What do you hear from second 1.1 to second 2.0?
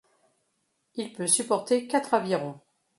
peut supporter